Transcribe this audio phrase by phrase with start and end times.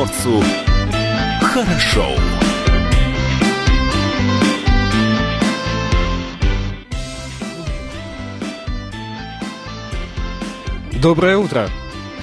[0.00, 0.42] приморцу
[1.42, 2.06] хорошо.
[11.02, 11.68] Доброе утро.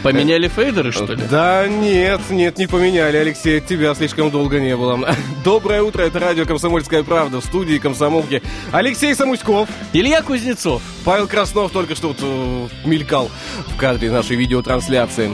[0.04, 1.24] Поменяли фейдеры, что ли?
[1.30, 5.14] Да нет, нет, не поменяли, Алексей, тебя слишком долго не было.
[5.44, 8.44] Доброе утро, это радио «Комсомольская правда» в студии «Комсомолки».
[8.72, 9.68] Алексей Самуськов.
[9.94, 10.84] Илья Кузнецов.
[11.04, 13.30] Павел Краснов только что вот, э, мелькал
[13.68, 15.32] в кадре нашей видеотрансляции.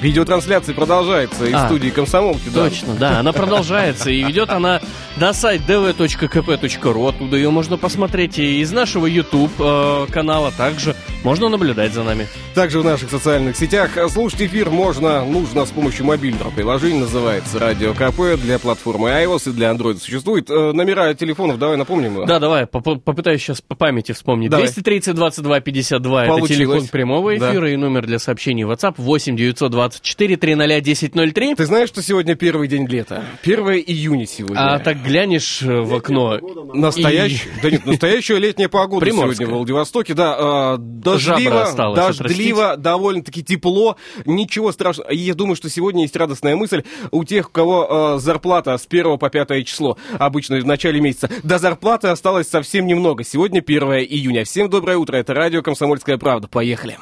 [0.00, 2.48] Видеотрансляция продолжается из А, студии «Комсомолки».
[2.54, 2.68] да.
[2.68, 4.10] Точно, да, она продолжается.
[4.10, 4.80] И ведет она
[5.16, 7.08] на сайт dv.kp.ru.
[7.08, 10.52] Оттуда ее можно посмотреть и из нашего YouTube э, канала.
[10.56, 12.26] Также можно наблюдать за нами.
[12.54, 17.92] Также в наших социальных сетях слушать эфир можно, нужно с помощью мобильного приложения, называется «Радио
[17.92, 20.48] КП», для платформы iOS и для Android существует.
[20.50, 22.24] Э, Номера телефонов, давай напомним.
[22.26, 24.50] Да, давай, поп- попытаюсь сейчас по памяти вспомнить.
[24.50, 24.66] Давай.
[24.66, 27.50] 230 22 52 это телефон прямого Да.
[27.50, 31.54] эфира и номер для сообщений WhatsApp 8 924 300 1003.
[31.54, 33.24] Ты знаешь, что сегодня первый день лета?
[33.42, 34.74] 1 июня сегодня.
[34.74, 36.38] А так глянешь э, в окно.
[36.74, 39.34] Настоящий, да нет, настоящая летняя погода Приморская.
[39.34, 45.10] сегодня в Владивостоке, да, э, дождливо, дождливо, довольно-таки тепло, ничего страшного.
[45.10, 48.86] И я думаю, что сегодня есть радостная мысль у тех, у кого э, зарплата с
[48.88, 51.30] 1 по 5 число, обычно в начале месяца.
[51.42, 53.24] До зарплаты осталось совсем немного.
[53.24, 54.44] Сегодня 1 июня.
[54.44, 56.48] Всем доброе утро, это радио «Комсомольская правда».
[56.48, 56.98] Поехали.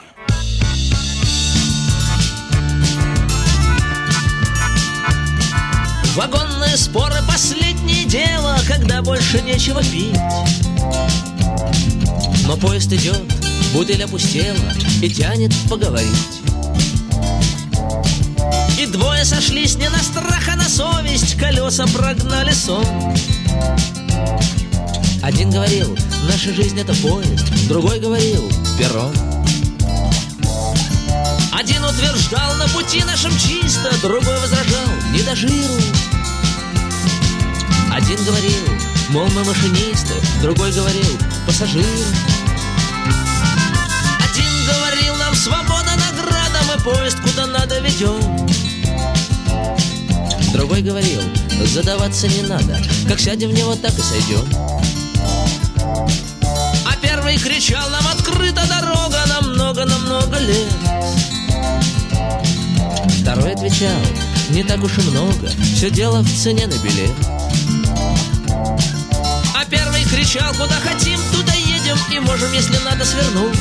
[6.18, 10.18] Вагонные споры— последнее дело, когда больше нечего пить.
[12.44, 13.22] Но поезд идет,
[13.72, 14.56] бутыль опустела
[15.00, 16.10] и тянет поговорить.
[18.80, 22.84] И двое сошлись не на страх, а на совесть, колеса прогнали сон.
[25.22, 28.42] Один говорил, наша жизнь это поезд, другой говорил,
[28.76, 29.14] перрон.
[31.58, 35.32] Один утверждал, на пути нашем чисто, другой возражал, не до.
[37.92, 38.64] Один говорил,
[39.08, 41.18] мол, мы машинисты, другой говорил,
[41.48, 41.84] пассажиры.
[44.20, 48.46] Один говорил, нам свобода награда, мы поезд куда надо ведем.
[50.52, 51.22] Другой говорил,
[51.66, 54.48] задаваться не надо, как сядем в него, так и сойдем.
[56.86, 61.37] А первый кричал, нам открыта дорога на много-намного лет.
[63.78, 64.02] Отвечал,
[64.50, 67.12] не так уж и много, все дело в цене на билет.
[69.54, 73.56] А первый кричал, куда хотим, туда едем и можем, если надо, свернуть.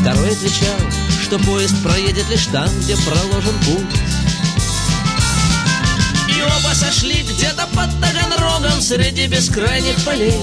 [0.00, 0.78] Второй отвечал,
[1.24, 4.00] что поезд проедет лишь там, где проложен путь.
[6.34, 10.40] И оба сошли где-то под Таганрогом среди бескрайних полей.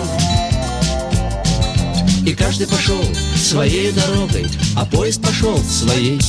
[2.23, 3.03] И каждый пошел
[3.35, 6.19] своей дорогой, а поезд пошел своей.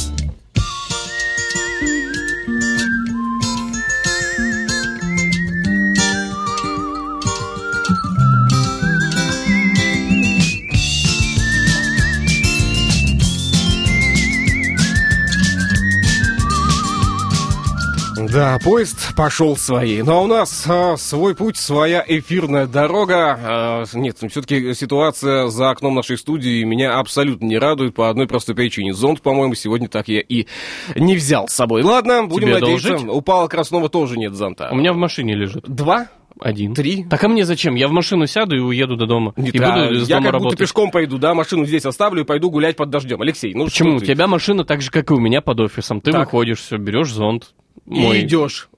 [18.33, 20.03] Да, поезд пошел своей.
[20.03, 23.39] Ну а у нас а, свой путь, своя эфирная дорога.
[23.43, 28.55] А, нет, все-таки ситуация за окном нашей студии меня абсолютно не радует по одной простой
[28.55, 28.95] причине.
[28.95, 30.47] Зонт, по-моему, сегодня так я и
[30.97, 31.83] не взял с собой.
[31.83, 32.89] Ладно, будем Тебе надеяться.
[32.89, 33.09] одолжить?
[33.11, 34.71] У Павла Краснова тоже нет зонта.
[34.73, 35.65] У меня в машине лежит.
[35.69, 36.09] Два?
[36.41, 36.75] Один.
[36.75, 37.05] Три?
[37.05, 37.75] Так а мне зачем?
[37.75, 39.35] Я в машину сяду и уеду до дома.
[39.37, 40.53] Нет, и а буду из я дома как работать.
[40.53, 43.21] будто пешком пойду, да, машину здесь оставлю и пойду гулять под дождем.
[43.21, 43.97] Алексей, ну Почему?
[43.97, 46.01] У тебя машина так же, как и у меня под офисом.
[46.01, 46.33] Ты Так.
[46.33, 47.53] выходишь, все, берешь зонт.
[47.87, 48.21] И Мой.
[48.21, 48.69] идешь.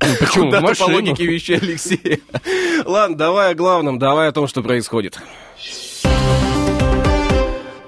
[0.00, 0.46] Ну, Почему?
[0.46, 2.22] Куда-то по логике вещей, Алексей.
[2.84, 5.18] Ладно, давай о главном, давай о том, что происходит.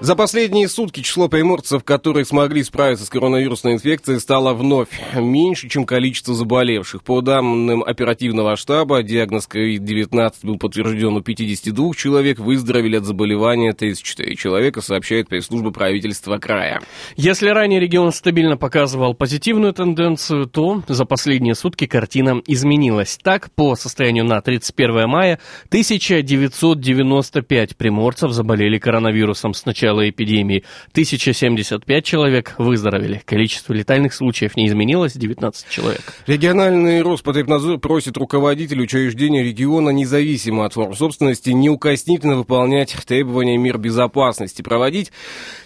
[0.06, 4.86] За последние сутки число приморцев, которые смогли справиться с коронавирусной инфекцией, стало вновь
[5.16, 7.02] меньше, чем количество заболевших.
[7.02, 14.36] По данным оперативного штаба, диагноз COVID-19 был подтвержден у 52 человек, выздоровели от заболевания 34
[14.36, 16.80] человека, сообщает пресс-служба правительства края.
[17.16, 23.18] Если ранее регион стабильно показывал позитивную тенденцию, то за последние сутки картина изменилась.
[23.20, 29.66] Так, по состоянию на 31 мая 1995 приморцев заболели коронавирусом с
[29.96, 30.64] начала эпидемии.
[30.92, 33.22] 1075 человек выздоровели.
[33.24, 36.02] Количество летальных случаев не изменилось, 19 человек.
[36.26, 44.62] Региональный Роспотребнадзор просит руководителей учреждения региона, независимо от форм собственности, неукоснительно выполнять требования мер безопасности,
[44.62, 45.12] проводить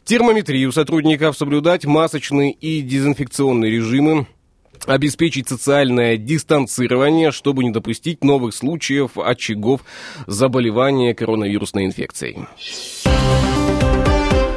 [0.04, 4.26] термометрию сотрудников, соблюдать масочные и дезинфекционные режимы,
[4.86, 9.82] обеспечить социальное дистанцирование, чтобы не допустить новых случаев очагов
[10.26, 12.46] заболевания коронавирусной инфекцией.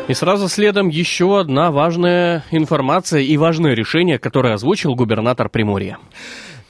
[0.07, 5.97] И сразу следом еще одна важная информация и важное решение, которое озвучил губернатор Приморья.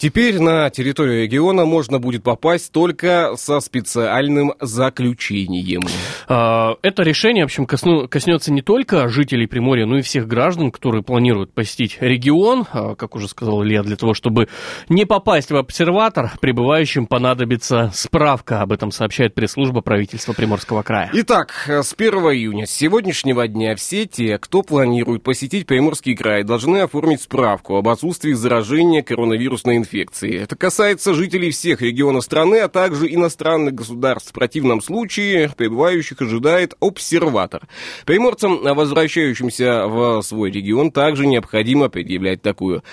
[0.03, 5.79] Теперь на территорию региона можно будет попасть только со специальным заключением.
[6.27, 11.03] А, Это решение, в общем, коснется не только жителей Приморья, но и всех граждан, которые
[11.03, 12.65] планируют посетить регион.
[12.73, 14.49] А, Как уже сказал Илья, для того, чтобы
[14.89, 18.59] не попасть в обсерватор, прибывающим понадобится справка.
[18.59, 21.11] Об этом сообщает пресс-служба правительства Приморского края.
[21.13, 26.79] Итак, с 1 июня, с сегодняшнего дня, все те, кто планирует посетить Приморский край, должны
[26.79, 29.92] оформить справку об отсутствии заражения коронавирусной инфекцией.
[29.93, 34.29] Это касается жителей всех регионов страны, а также иностранных государств.
[34.31, 37.67] В противном случае прибывающих ожидает обсерватор.
[38.05, 42.83] Приморцам, возвращающимся в свой регион, также необходимо предъявлять такую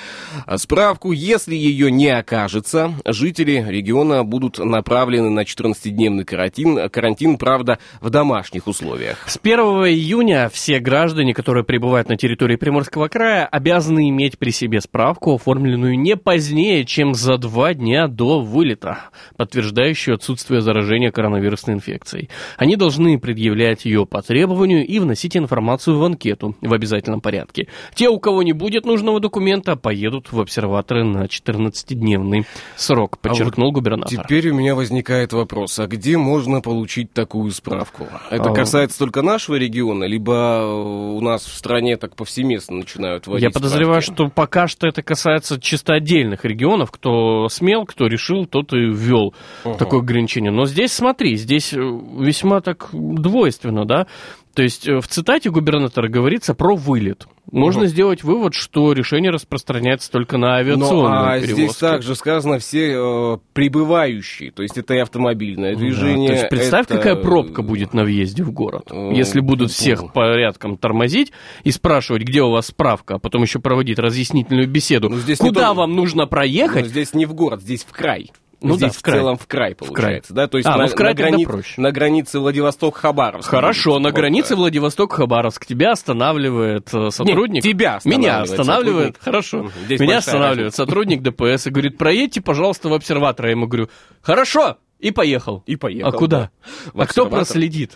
[0.57, 1.13] справку.
[1.13, 8.67] Если ее не окажется, жители региона будут направлены на 14-дневный карантин, карантин, правда, в домашних
[8.67, 9.19] условиях.
[9.27, 14.81] С 1 июня все граждане, которые прибывают на территории Приморского края, обязаны иметь при себе
[14.81, 22.29] справку, оформленную не позднее, чем за два дня до вылета, подтверждающую отсутствие заражения коронавирусной инфекцией.
[22.57, 27.69] Они должны предъявлять ее по требованию и вносить информацию в анкету в обязательном порядке.
[27.95, 32.45] Те, у кого не будет нужного документа, поедут в обсерваторы на 14-дневный
[32.75, 34.25] срок, подчеркнул губернатор.
[34.25, 38.09] Теперь у меня возникает вопрос, а где можно получить такую справку?
[38.31, 43.29] Это А, касается только нашего региона, либо э, у нас в стране так повсеместно начинают
[43.29, 44.23] вводить Я подозреваю, справки?
[44.23, 46.70] что пока что это касается чисто отдельных регионов.
[46.91, 49.35] Кто смел, кто решил, тот и ввел
[49.65, 49.77] Ага.
[49.79, 50.51] такое ограничение.
[50.51, 54.07] Но здесь, смотри, здесь э, весьма так двойственно, да?
[54.55, 57.27] То есть э, в цитате губернатора говорится про вылет.
[57.53, 57.89] Можно Мгм.
[57.89, 61.53] сделать вывод, что решение распространяется только на авиационные Ну, а перевозки.
[61.63, 66.29] здесь также сказано все э, прибывающие, то есть это и автомобильное Да, движение.
[66.29, 68.89] то есть представь, это, какая пробка будет на въезде в город.
[68.91, 71.33] э, Если будут ну, всех порядком тормозить
[71.65, 75.73] и спрашивать, где у вас справка, а потом еще проводить разъяснительную беседу, Ну, здесь куда
[75.75, 78.31] вам нужно Ну, проехать, здесь не в город, здесь в край.
[78.63, 79.19] Ну здесь да, в край.
[79.19, 80.47] целом в край получается, да?
[80.47, 81.81] То есть А, на, ну в край на грани- проще.
[81.81, 83.49] на границе Владивосток-Хабаровск.
[83.49, 84.21] Хорошо, на пробка.
[84.21, 87.65] границе Владивосток-Хабаровск тебя останавливает э, сотрудник.
[87.65, 89.17] Нет, тебя Меня останавливает останавливает.
[89.17, 89.23] сотрудник.
[89.25, 89.71] Хорошо.
[89.85, 93.47] Здесь Меня останавливает сотрудник ДПС и говорит: проедьте, пожалуйста, в обсерватор.
[93.47, 93.89] Я ему говорю:
[94.23, 94.77] хорошо.
[95.01, 95.63] И поехал.
[95.67, 96.51] И поехал, А куда?
[96.93, 97.93] В А кто проследит?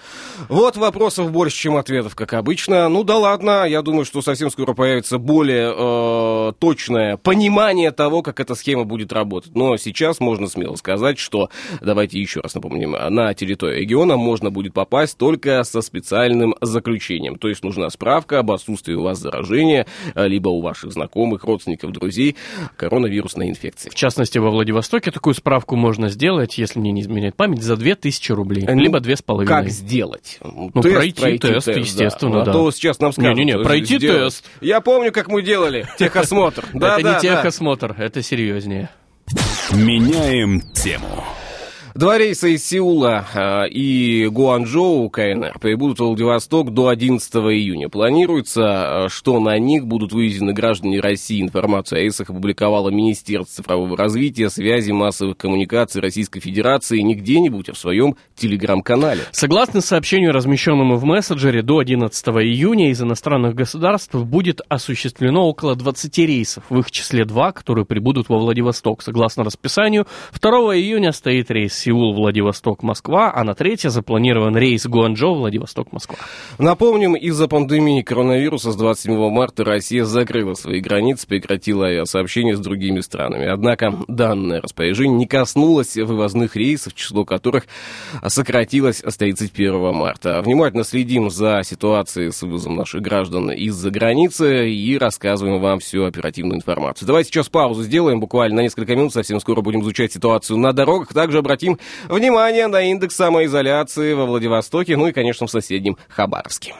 [0.49, 2.89] Вот вопросов больше, чем ответов, как обычно.
[2.89, 8.41] Ну да ладно, я думаю, что совсем скоро появится более э, точное понимание того, как
[8.41, 9.55] эта схема будет работать.
[9.55, 11.51] Но сейчас можно смело сказать, что,
[11.83, 17.37] давайте еще раз напомним, на территорию региона можно будет попасть только со специальным заключением.
[17.37, 21.93] То есть нужна справка об отсутствии у вас заражения, э, либо у ваших знакомых, родственников,
[21.93, 22.37] друзей
[22.77, 23.91] коронавирусной инфекции.
[23.91, 28.33] В частности, во Владивостоке такую справку можно сделать, если мне не изменяет память, за 2000
[28.33, 28.65] рублей.
[28.67, 29.49] Ну, либо 2500.
[29.49, 30.39] Как сделать?
[30.43, 32.53] Ну, пройти тест, естественно, А да.
[32.53, 33.37] то сейчас нам скажут.
[33.37, 34.35] Не-не-не, э, пройти сделать.
[34.35, 34.47] тест.
[34.61, 36.65] Я помню, как мы делали техосмотр.
[36.73, 38.89] Да, это да, не техосмотр, это серьезнее.
[39.73, 41.25] Меняем тему.
[41.95, 47.89] Два рейса из Сеула а, и Гуанчжоу КНР прибудут в Владивосток до 11 июня.
[47.89, 51.41] Планируется, а, что на них будут вывезены граждане России.
[51.41, 57.75] Информацию о рейсах опубликовало Министерство цифрового развития, связи, массовых коммуникаций Российской Федерации не где-нибудь, а
[57.75, 59.21] в своем телеграм-канале.
[59.31, 66.19] Согласно сообщению, размещенному в мессенджере, до 11 июня из иностранных государств будет осуществлено около 20
[66.19, 69.01] рейсов, в их числе два, которые прибудут во Владивосток.
[69.01, 70.09] Согласно расписанию,
[70.41, 76.17] 2 июня стоит рейс Сеул-Владивосток-Москва, а на 3 запланирован рейс Гуанчжоу-Владивосток-Москва.
[76.59, 83.01] Напомним, из-за пандемии коронавируса с 27 марта Россия закрыла свои границы, прекратила авиасообщение с другими
[83.01, 83.47] странами.
[83.47, 87.67] Однако данное распоряжение не коснулось вывозных рейсов, число которых
[88.27, 90.41] сократилось с 31 марта.
[90.43, 96.57] Внимательно следим за ситуацией с вывозом наших граждан из-за границы и рассказываем вам всю оперативную
[96.57, 97.07] информацию.
[97.07, 101.13] Давайте сейчас паузу сделаем, буквально на несколько минут, совсем скоро будем изучать ситуацию на дорогах.
[101.13, 101.74] Также обратим
[102.09, 106.75] внимание на индекс самоизоляции во Владивостоке, ну и, конечно, в соседнем Хабаровске.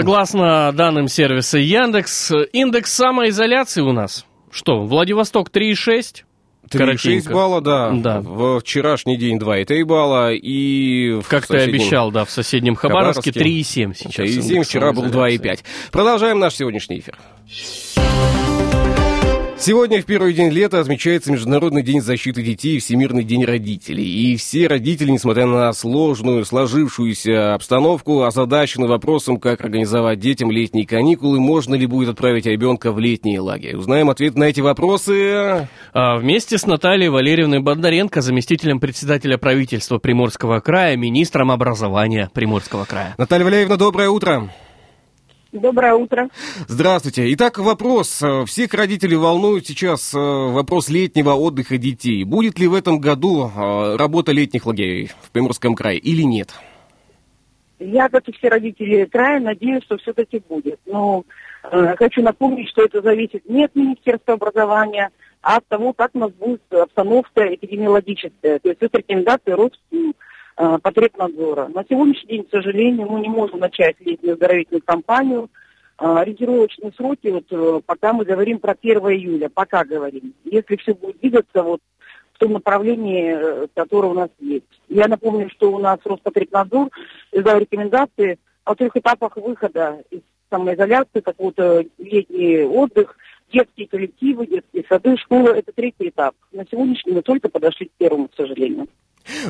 [0.00, 4.24] Согласно данным сервиса Яндекс, индекс самоизоляции у нас.
[4.50, 6.24] Что, Владивосток 3,6?
[6.70, 7.32] 3,6 Коротенько.
[7.34, 7.90] балла, да.
[7.90, 8.20] Да.
[8.22, 10.32] В вчерашний день 2,3 балла.
[10.32, 14.26] И Как ты обещал, да, в соседнем Хабаровске Хабаровске 3,7 сейчас.
[14.26, 15.60] 3,7, индекс вчера был самоизоляции.
[15.60, 15.90] 2,5.
[15.92, 17.18] Продолжаем наш сегодняшний эфир.
[19.60, 24.06] Сегодня, в первый день лета, отмечается Международный день защиты детей и Всемирный день родителей.
[24.06, 31.40] И все родители, несмотря на сложную, сложившуюся обстановку, озадачены вопросом, как организовать детям летние каникулы,
[31.40, 33.76] можно ли будет отправить ребенка в летние лагеря.
[33.76, 35.68] Узнаем ответ на эти вопросы.
[35.92, 43.14] А вместе с Натальей Валерьевной Бондаренко, заместителем председателя правительства Приморского края, министром образования Приморского края.
[43.18, 44.48] Наталья Валерьевна, доброе утро.
[45.52, 46.28] Доброе утро.
[46.68, 47.32] Здравствуйте.
[47.34, 48.22] Итак, вопрос.
[48.22, 52.22] Э, Всех родителей волнует сейчас э, вопрос летнего отдыха детей.
[52.22, 56.50] Будет ли в этом году э, работа летних лагерей в Приморском крае или нет?
[57.80, 60.78] Я, как и все родители края, надеюсь, что все-таки будет.
[60.86, 61.24] Но
[61.64, 65.10] э, хочу напомнить, что это зависит не от Министерства образования,
[65.42, 68.60] а от того, как у нас будет обстановка эпидемиологическая.
[68.60, 69.52] То есть это рекомендации
[70.60, 71.68] Роспотребнадзора.
[71.68, 75.48] На сегодняшний день, к сожалению, мы не можем начать летнюю оздоровительную кампанию.
[75.96, 80.34] А, Ориентировочные сроки, вот э, пока мы говорим про 1 июля, пока говорим.
[80.44, 81.80] Если все будет двигаться вот
[82.34, 84.64] в том направлении, э, которое у нас есть.
[84.88, 86.90] Я напомню, что у нас Роспотребнадзор
[87.32, 93.16] издал рекомендации о трех этапах выхода из самоизоляции, как вот э, летний отдых,
[93.50, 95.50] детские коллективы, детские сады, школы.
[95.50, 96.34] Это третий этап.
[96.52, 98.88] На сегодняшний мы только подошли к первому, к сожалению.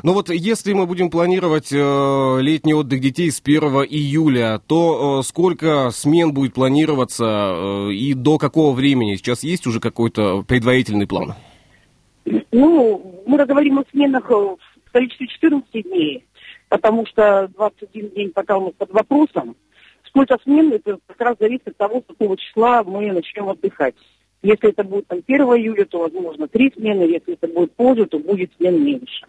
[0.03, 5.23] Ну вот если мы будем планировать э, летний отдых детей с 1 июля, то э,
[5.23, 9.17] сколько смен будет планироваться э, и до какого времени?
[9.17, 11.35] Сейчас есть уже какой-то предварительный план?
[12.53, 16.25] Ну, мы говорим о сменах э, в количестве 14 дней,
[16.69, 19.57] потому что 21 день пока у нас под вопросом.
[20.07, 23.95] Сколько смен, это как раз зависит от того, с какого числа мы начнем отдыхать.
[24.43, 27.03] Если это будет там 1 июля, то, возможно, три смены.
[27.03, 29.27] Если это будет позже, то будет смен меньше.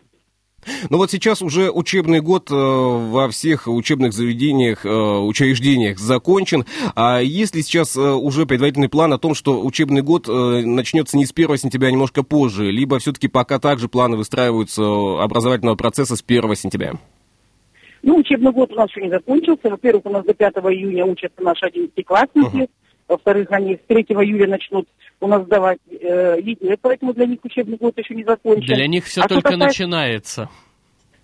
[0.89, 6.65] Ну вот сейчас уже учебный год э, во всех учебных заведениях, э, учреждениях закончен.
[6.95, 11.25] А есть ли сейчас э, уже предварительный план о том, что учебный год начнется не
[11.25, 12.71] с 1 сентября, а немножко позже?
[12.71, 14.83] Либо все-таки пока также планы выстраиваются
[15.21, 16.93] образовательного процесса с 1 сентября?
[18.03, 19.69] Ну, учебный год у нас еще не закончился.
[19.69, 22.69] Во-первых, у нас до 5 июня учатся наши 11-классники.
[23.11, 24.87] Во-вторых, они с 3 июля начнут
[25.19, 28.73] у нас сдавать э, летние, поэтому для них учебный год еще не закончен.
[28.73, 30.49] Для них все А только касается- начинается.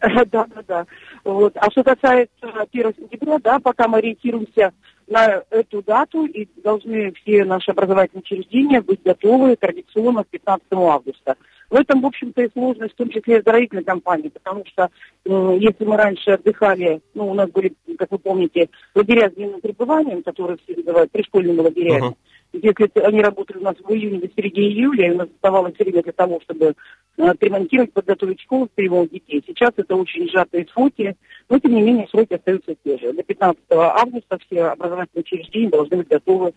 [0.29, 0.85] Да, да, да.
[1.23, 1.53] Вот.
[1.55, 2.29] А что касается
[2.73, 4.73] 1 сентября, да, пока мы ориентируемся
[5.07, 11.35] на эту дату, и должны все наши образовательные учреждения быть готовы традиционно к 15 августа.
[11.69, 14.89] В этом, в общем-то, и сложность, в том числе и оздоровительной кампании, потому что
[15.25, 19.59] э, если мы раньше отдыхали, ну, у нас были, как вы помните, лагеря с дневным
[19.59, 22.07] пребыванием, которые все называют пришкольными лагерями.
[22.07, 22.15] Ага.
[22.53, 26.01] Если они работали у нас в июне до середины июля, и у нас оставалось время
[26.01, 26.75] для того, чтобы
[27.17, 29.43] э, отремонтировать, подготовить школу приему детей.
[29.45, 31.17] Сейчас это очень сжатые сроки,
[31.49, 33.11] но тем не менее сроки остаются те же.
[33.11, 36.53] До 15 августа все образовательные учреждения должны быть готовы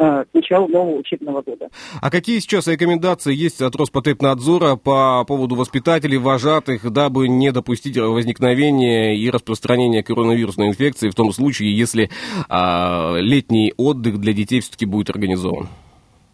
[0.00, 1.68] к началу нового учебного года.
[2.00, 9.14] А какие сейчас рекомендации есть от Роспотребнадзора по поводу воспитателей, вожатых, дабы не допустить возникновения
[9.16, 12.08] и распространения коронавирусной инфекции в том случае, если
[12.48, 15.68] а, летний отдых для детей все-таки будет организован?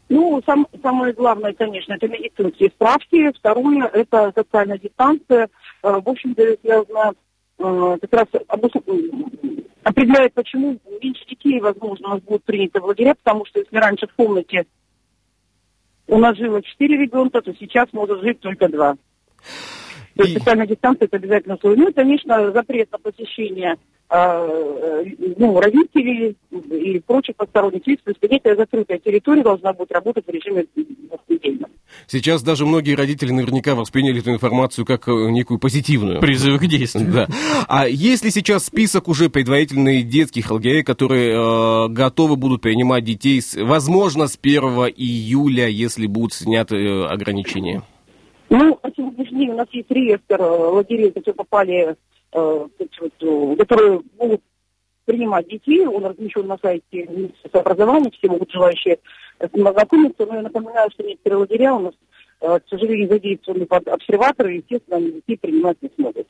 [0.09, 3.33] Ну, сам- самое главное, конечно, это медицинские справки.
[3.37, 5.49] Второе, это социальная дистанция.
[5.83, 7.13] Э, В общем-то, связано
[7.59, 8.27] э, как раз
[8.87, 13.77] м, определяет, почему меньше детей, возможно, у нас будут приняты в лагеря, потому что если
[13.77, 14.67] раньше в комнате
[16.09, 18.97] у нас жило 4 ребенка, то сейчас может жить только 2.
[20.17, 21.85] То есть социальная дистанция это обязательно условие.
[21.85, 23.77] Ну и, конечно, запрет на посещение
[24.09, 25.05] э, э,
[25.37, 28.01] ну, родителей и прочих посторонних лиц.
[28.03, 31.71] То есть некая закрытая территория должна будет работать в режиме двухнедельном.
[32.07, 36.21] Сейчас даже многие родители наверняка восприняли эту информацию как э, некую позитивную.
[36.21, 37.13] Призыв к действию.
[37.13, 37.29] Да.
[37.69, 43.43] А есть ли сейчас список уже предварительный детских лагерей, которые э, готовы будут принимать детей,
[43.43, 44.63] с, возможно, с 1
[44.97, 47.83] июля, если будут сняты э, ограничения?
[48.49, 51.97] Ну, на сегодняшний день у нас есть реестр э, лагерей, которые попали,
[52.33, 54.41] э, э, которые могут
[55.05, 55.87] принимать детей.
[55.87, 58.99] Он размещен на сайте Министерства образования, все могут желающие
[59.41, 60.27] с ним ознакомиться.
[60.27, 61.95] Но я напоминаю, что некоторые лагеря у нас,
[62.41, 66.29] э, к сожалению, задействованы под обсерваторы, и, естественно, они детей принимать не смогут.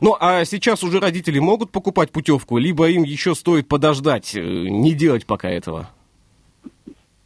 [0.00, 5.26] Ну, а сейчас уже родители могут покупать путевку, либо им еще стоит подождать, не делать
[5.26, 5.90] пока этого?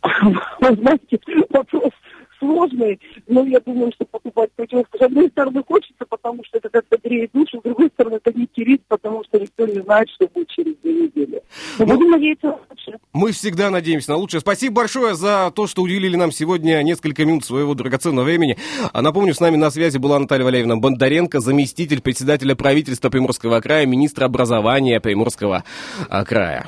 [0.61, 1.91] Вы знаете, вопрос
[2.39, 4.99] сложный, но я думаю, что покупать путевку.
[4.99, 8.47] С одной стороны хочется, потому что это как-то греет душу, с другой стороны это не
[8.47, 11.43] терит, потому что никто не знает, что будет через две недели.
[11.79, 12.99] Но Ну, будем надеяться на лучшее.
[13.13, 14.41] Мы всегда надеемся на лучшее.
[14.41, 18.57] Спасибо большое за то, что уделили нам сегодня несколько минут своего драгоценного времени.
[18.93, 23.87] А напомню, с нами на связи была Наталья Валерьевна Бондаренко, заместитель председателя правительства Приморского края,
[23.87, 25.65] министр образования Приморского
[26.09, 26.67] а, края.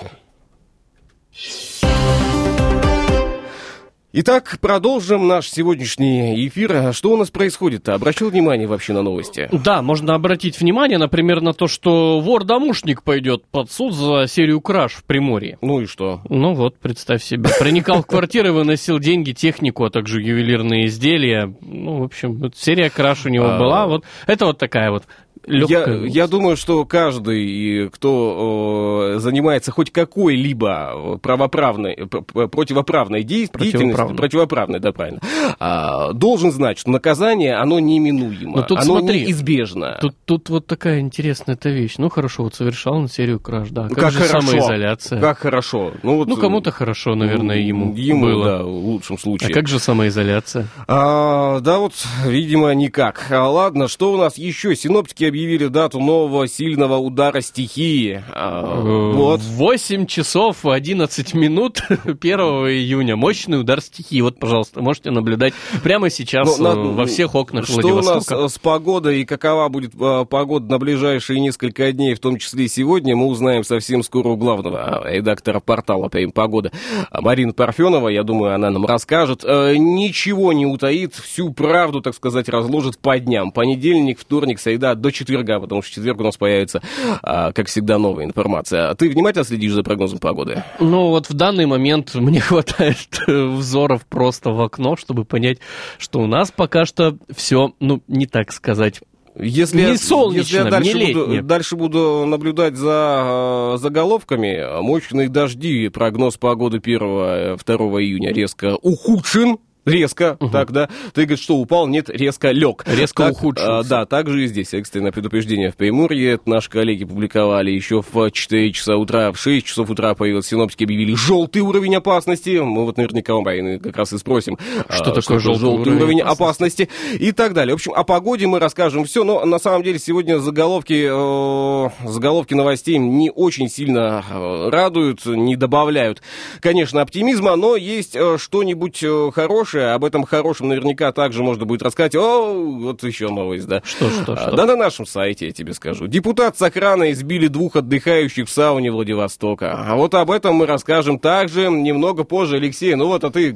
[4.18, 6.94] Итак, продолжим наш сегодняшний эфир.
[6.94, 7.92] Что у нас происходит-то?
[7.92, 9.46] Обращал внимание вообще на новости?
[9.52, 14.94] Да, можно обратить внимание, например, на то, что вор-домушник пойдет под суд за серию краж
[14.94, 15.58] в Приморье.
[15.60, 16.22] Ну и что?
[16.30, 17.50] Ну вот, представь себе.
[17.58, 21.54] Проникал в квартиры, выносил деньги, технику, а также ювелирные изделия.
[21.60, 23.58] Ну, в общем, серия краж у него А.
[23.58, 23.86] была.
[23.86, 25.02] Вот это вот такая вот
[25.46, 26.04] легкая...
[26.06, 34.16] я думаю, что каждый, кто э, занимается хоть какой-либо правоправной, противоправной деятельностью, Противоправной.
[34.16, 35.20] противоправной, да, правильно,
[35.58, 39.98] а, должен знать, что наказание, оно неминуемо, Но тут оно смотри, неизбежно.
[40.00, 41.94] Тут, тут вот такая интересная эта вещь.
[41.98, 43.86] Ну хорошо, вот совершал он серию краж, да.
[43.88, 45.20] Ну, Как, же хорошо, самоизоляция?
[45.20, 45.92] Как хорошо.
[46.02, 48.44] Ну, вот, Ну, кому-то хорошо, наверное, ему, Ему, было.
[48.44, 49.52] да, в лучшем А случае.
[49.52, 50.66] как же самоизоляция?
[50.88, 51.92] А, да вот,
[52.26, 53.26] видимо, никак.
[53.30, 54.74] А, ладно, что у нас еще?
[54.76, 58.24] Синоптики объявили дату нового сильного удара стихии.
[58.32, 59.40] А, вот.
[59.40, 63.16] Э, В 8 часов 11 минут 1 июня.
[63.16, 64.22] Мощный удар стихии.
[64.22, 68.44] Вот, пожалуйста, можете наблюдать прямо сейчас Ну, э, во всех окнах Что у нас Владивостока.
[68.44, 72.68] э, с погодой и какова будет погода на ближайшие несколько дней, в том числе и
[72.68, 76.72] сегодня, мы узнаем совсем скоро у главного редактора портала «Прям погода»
[77.12, 78.08] Марина Парфенова.
[78.08, 79.44] Я думаю, она нам расскажет.
[79.44, 83.50] Ничего не утаит, всю правду, так сказать, разложит по дням.
[83.52, 86.80] Понедельник, вторник, среда до четверга, потому что в четверг у нас появится,
[87.22, 88.90] а, как всегда, новая информация.
[88.90, 90.62] А Ты внимательно следишь за прогнозом погоды?
[90.78, 95.58] Ну, вот в данный момент мне хватает э, взоров просто в окно, чтобы понять,
[95.98, 99.00] что у нас пока что все, ну, не так сказать.
[99.38, 105.28] Если, Не солнечно, если я дальше, не буду, дальше буду наблюдать за э, заголовками, мощные
[105.28, 107.58] дожди, прогноз погоды 1-2
[108.02, 109.58] июня резко ухудшен.
[109.86, 110.88] Резко, так, да.
[111.14, 111.86] Ты говоришь, что упал?
[111.86, 112.84] Нет, резко лег.
[112.86, 113.78] Резко Так, ухудшился.
[113.78, 116.32] а, да, также и здесь экстренное предупреждение в Приморье.
[116.32, 120.84] Это наши коллеги публиковали еще в 4 часа утра, в 6 часов утра появилось, синоптики
[120.84, 122.58] объявили желтый уровень опасности.
[122.58, 124.58] Мы вот наверняка у Марины как раз и спросим,
[124.90, 126.82] Что а, такое желтый уровень уровень опасности?
[126.82, 126.88] опасности
[127.20, 127.74] и так далее.
[127.74, 132.54] В общем, о погоде мы расскажем все, но на самом деле сегодня заголовки, э, заголовки
[132.54, 136.22] новостей не очень сильно э, радуют, не добавляют,
[136.60, 139.30] конечно, оптимизма, но есть э, что-нибудь э,
[139.76, 142.14] хорошее, об этом хорошем наверняка также можно будет рассказать.
[142.14, 143.82] О, вот еще новость, да.
[143.84, 144.52] Что, что, А, что?
[144.56, 146.06] Да на нашем сайте, я тебе скажу.
[146.06, 149.72] Депутат с охраной избили двух отдыхающих в сауне Владивостока.
[149.86, 152.94] А вот об этом мы расскажем также немного позже, Алексей.
[152.94, 153.54] Ну вот, а ты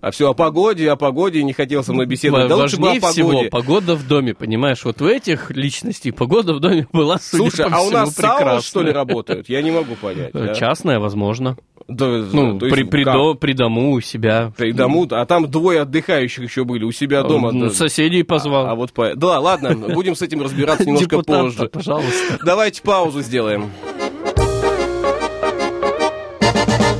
[0.00, 2.44] а все о погоде, о погоде не хотел со мной беседовать.
[2.44, 3.48] Ва- Да лучше бы о Важнее всего погоде.
[3.50, 4.84] погода в доме, понимаешь?
[4.84, 8.60] Вот у этих личностей погода в доме была, судя Слушай, а у нас сауны, прекрасная.
[8.60, 9.48] что ли, работают?
[9.48, 10.30] Я не могу понять.
[10.34, 10.54] Э.
[10.56, 11.56] Частная, возможно.
[11.88, 13.14] Да, Ну, то есть при, при, как?
[13.14, 14.52] до- при дому у себя.
[14.56, 17.52] При дому, а там двое отдыхающих еще были у себя дома.
[17.52, 17.70] Ну, да.
[17.70, 18.66] соседей позвал.
[18.66, 19.14] А, а вот по...
[19.14, 21.68] Да, ладно, будем с этим разбираться немножко позже.
[21.68, 22.38] пожалуйста.
[22.44, 23.70] Давайте паузу сделаем.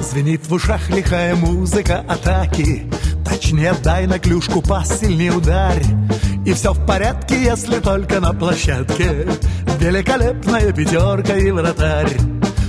[0.01, 2.87] Звенит в ушах лихая музыка атаки
[3.29, 5.83] Точнее дай на клюшку пас, сильнее ударь
[6.47, 9.27] И все в порядке, если только на площадке
[9.79, 12.17] Великолепная пятерка и вратарь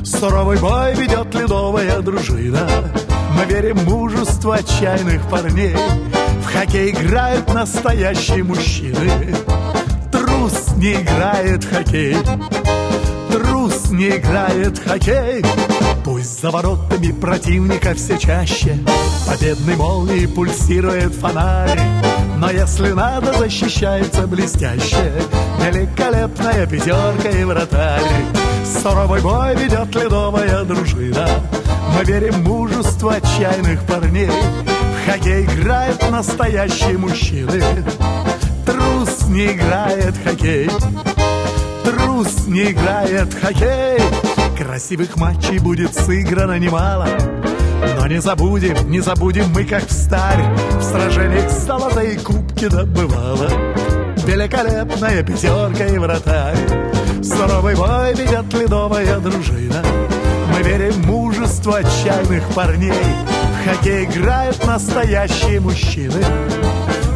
[0.07, 2.65] Суровый бой ведет ледовая дружина.
[3.35, 5.75] Мы верим в мужество отчаянных парней.
[6.41, 9.35] В хоккей играют настоящие мужчины.
[10.09, 12.15] Трус не играет в хоккей.
[13.29, 15.43] Трус не играет в хоккей.
[16.05, 18.79] Пусть за воротами противника все чаще.
[19.27, 21.81] Победной молнией пульсирует фонарь.
[22.37, 25.21] Но если надо, защищается блестяще.
[25.59, 28.47] Великолепная пятерка и вратарь
[28.89, 31.27] Суровый бой ведет ледовая дружина.
[31.93, 34.29] Мы верим в мужество отчаянных парней.
[34.29, 37.61] В хоккей играют настоящие мужчины.
[38.65, 40.69] Трус не играет в хоккей.
[41.83, 43.99] Трус не играет в хоккей.
[44.57, 47.09] Красивых матчей будет сыграно немало.
[47.99, 50.45] Но не забудем, не забудем мы как в старь.
[50.79, 53.49] В сражениях золотые кубки добывала
[54.27, 56.57] Великолепная пятерка и вратарь.
[57.23, 59.81] Суровый бой ведет ледовая дружина.
[60.53, 62.91] Мы верим в мужество отчаянных парней.
[62.91, 66.21] В хоккей играют настоящие мужчины.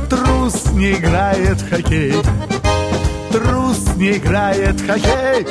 [0.09, 2.15] Трус не играет в хоккей.
[3.29, 5.47] Трус не играет в хоккей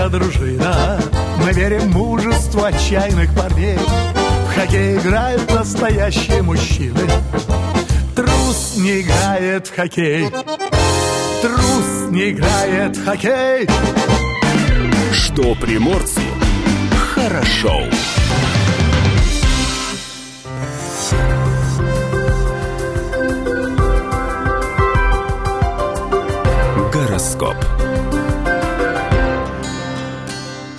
[0.00, 0.98] ледовая дружина.
[1.38, 3.78] Мы верим в мужеству отчаянных парней.
[3.78, 7.00] В хоккей играют настоящие мужчины.
[8.14, 10.28] Трус не играет в хоккей.
[11.42, 13.68] Трус не играет в хоккей.
[15.12, 16.20] Что приморцу
[17.14, 17.80] хорошо.
[17.80, 18.19] Гороскоп.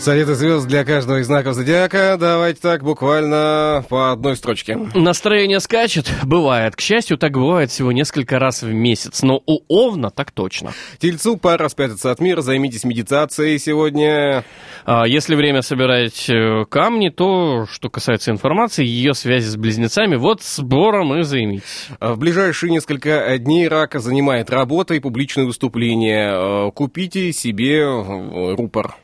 [0.01, 2.17] Советы звезд для каждого из знаков зодиака.
[2.19, 4.75] Давайте так, буквально по одной строчке.
[4.95, 6.11] Настроение скачет?
[6.23, 6.75] Бывает.
[6.75, 9.21] К счастью, так бывает всего несколько раз в месяц.
[9.21, 10.71] Но у Овна так точно.
[10.97, 14.43] Тельцу пора спрятаться от мира, займитесь медитацией сегодня.
[14.85, 20.41] А если время собирать э, камни, то, что касается информации, ее связи с близнецами, вот
[20.41, 21.89] сбором и займитесь.
[21.99, 26.31] В ближайшие несколько дней рака занимает работа и публичные выступления.
[26.33, 28.95] Э, Купите себе э, рупор.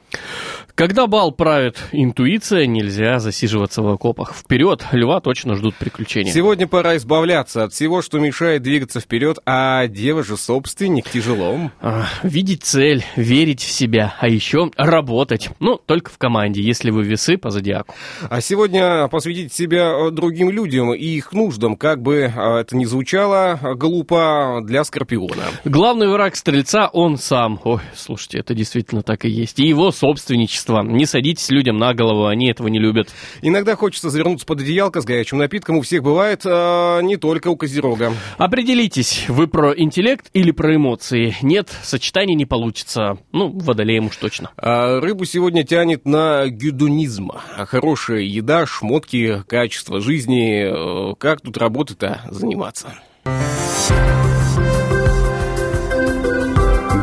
[0.78, 4.36] Когда бал правит интуиция, нельзя засиживаться в окопах.
[4.36, 6.32] Вперед, льва точно ждут приключения.
[6.32, 11.72] Сегодня пора избавляться от всего, что мешает двигаться вперед, а дева же собственник тяжело.
[11.82, 15.50] А, видеть цель, верить в себя, а еще работать.
[15.60, 17.96] Ну, только в команде, если вы весы по зодиаку.
[18.30, 22.86] А сегодня посвятить себя э, другим людям и их нуждам, как бы э, это ни
[22.86, 25.46] звучало глупо для Скорпиона.
[25.66, 27.60] Главный враг стрельца он сам.
[27.64, 29.58] Ой, слушайте, это действительно так и есть.
[29.58, 30.67] И его собственничество.
[30.70, 33.10] Не садитесь людям на голову, они этого не любят.
[33.42, 35.78] Иногда хочется завернуться под одеялко с горячим напитком.
[35.78, 38.14] У всех бывает, а не только у Козерога.
[38.38, 41.36] Определитесь, вы про интеллект или про эмоции.
[41.42, 43.18] Нет, сочетание не получится.
[43.32, 44.52] Ну, водолеем уж точно.
[44.58, 47.32] А рыбу сегодня тянет на гюдунизм.
[47.56, 51.12] Хорошая еда, шмотки, качество жизни.
[51.12, 52.94] Э, Как тут работы-то заниматься?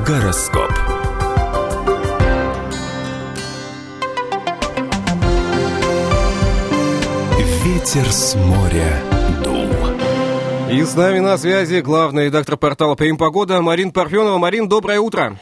[0.06, 0.93] Гороскоп.
[7.84, 8.98] Ветер с моря
[9.44, 9.68] дул.
[10.72, 14.38] И с нами на связи главный редактор портала «Прим Погода» Марин Парфенова.
[14.38, 15.36] Марин, доброе утро.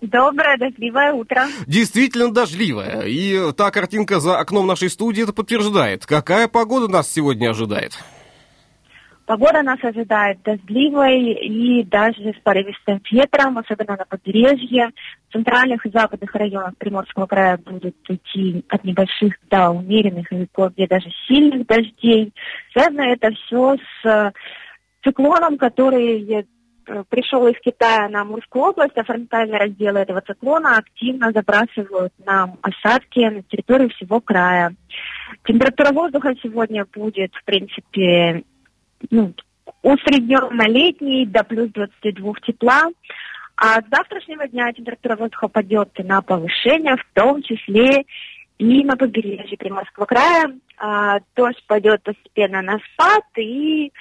[0.00, 1.48] Доброе, дождливое утро.
[1.66, 3.02] Действительно дождливая.
[3.02, 6.06] И та картинка за окном нашей студии это подтверждает.
[6.06, 7.98] Какая погода нас сегодня ожидает?
[9.28, 14.88] Погода нас ожидает дождливой и даже с порывистым ветром, особенно на побережье.
[15.28, 20.86] В центральных и западных районах Приморского края будут идти от небольших до умеренных и кое-где
[20.86, 22.32] даже сильных дождей.
[22.72, 24.32] Связано это все с э,
[25.04, 26.44] циклоном, который э,
[27.10, 33.18] пришел из Китая на Амурскую область, а фронтальные разделы этого циклона активно забрасывают нам осадки
[33.18, 34.74] на территорию всего края.
[35.44, 38.44] Температура воздуха сегодня будет, в принципе,
[39.10, 39.34] ну,
[39.82, 42.82] усредненно-летний до плюс 22 тепла.
[43.56, 48.04] А с завтрашнего дня температура воздуха пойдет на повышение, в том числе
[48.58, 50.56] и на побережье Приморского края.
[50.76, 53.92] А, дождь пойдет постепенно на спад, и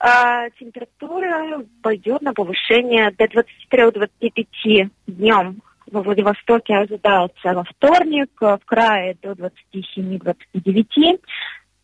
[0.00, 5.62] а, температура пойдет на повышение до 23-25 днем.
[5.90, 11.20] Во Владивостоке ожидается во вторник, в крае до 27-29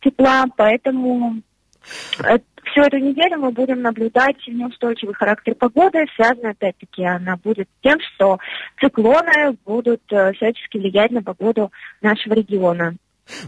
[0.01, 1.41] тепла, поэтому
[2.65, 7.99] всю эту неделю мы будем наблюдать неустойчивый характер погоды, связанный, опять-таки, она будет с тем,
[8.01, 8.39] что
[8.79, 11.71] циклоны будут э, всячески влиять на погоду
[12.01, 12.95] нашего региона.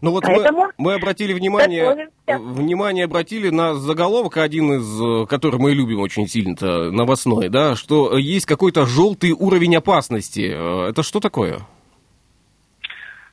[0.02, 2.12] Ну вот Поэтому мы, мы обратили внимание, готовимся.
[2.26, 6.56] э, внимание обратили на заголовок, один из, э, который мы любим очень сильно,
[6.92, 10.90] новостной, да, что есть какой-то желтый уровень опасности.
[10.90, 11.60] Это что такое?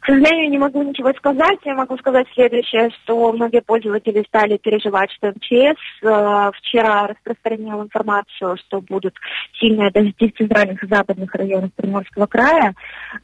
[0.05, 1.61] К сожалению, не могу ничего сказать.
[1.65, 8.59] Я могу сказать следующее, что многие пользователи стали переживать, что МЧС э, вчера распространил информацию,
[8.59, 9.15] что будут
[9.59, 12.75] сильные дожди в центральных и западных районах Приморского края.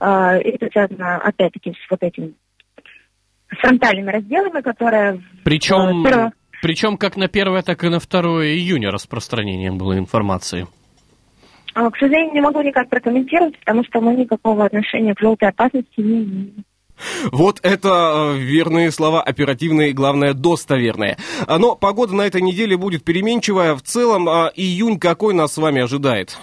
[0.00, 2.34] Э, это связано, опять-таки, с вот этим
[3.58, 5.22] фронтальными разделами, которые...
[5.44, 6.30] Причем, Э,
[6.62, 10.66] причем как на 1, так и на 2 июня распространением было информации.
[11.74, 16.00] А, К сожалению, не могу никак прокомментировать, потому что мы никакого отношения к желтой опасности
[16.00, 16.64] не имеем.
[17.32, 21.16] Вот это э, верные слова, оперативные и, главное, достоверные.
[21.46, 23.74] А, Но погода на этой неделе будет переменчивая.
[23.74, 26.38] В целом, а, июнь какой нас с вами ожидает?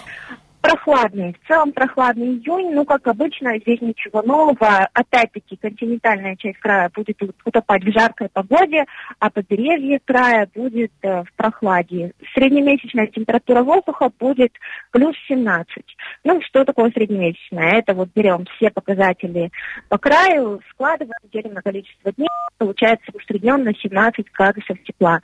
[0.60, 1.34] Прохладный.
[1.34, 2.74] В целом прохладный июнь.
[2.74, 4.88] Ну, как обычно, здесь ничего нового.
[4.92, 8.84] Опять-таки, континентальная часть края будет утопать в жаркой погоде,
[9.20, 12.12] а побережье края будет э, в прохладе.
[12.34, 14.52] Среднемесячная температура воздуха будет
[14.90, 15.84] плюс 17.
[16.24, 17.78] Ну, что такое среднемесячная?
[17.78, 19.52] Это вот берем все показатели
[19.88, 25.20] по краю, складываем, делим на количество дней, получается усредненно 17 градусов тепла.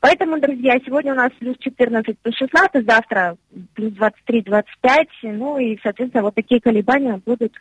[0.00, 3.36] Поэтому, друзья, сегодня у нас плюс 14, плюс 16, завтра
[3.74, 4.42] плюс 23,
[4.82, 5.08] 25.
[5.34, 7.52] Ну и, соответственно, вот такие колебания будут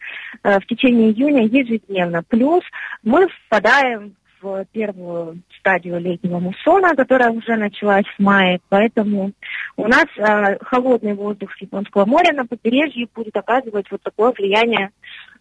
[0.43, 2.23] э, в течение июня ежедневно.
[2.23, 2.63] Плюс
[3.04, 9.32] мы впадаем в первую стадию летнего муссона, которая уже началась в мае, поэтому
[9.78, 14.91] у нас э, холодный воздух с Японского моря на побережье будет оказывать вот такое влияние